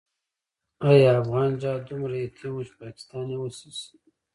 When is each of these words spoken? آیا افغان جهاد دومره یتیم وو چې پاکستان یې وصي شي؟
آیا 0.89 1.09
افغان 1.21 1.49
جهاد 1.61 1.81
دومره 1.89 2.15
یتیم 2.25 2.51
وو 2.53 2.65
چې 2.67 2.73
پاکستان 2.83 3.25
یې 3.31 3.37
وصي 3.41 3.69
شي؟ 3.77 3.89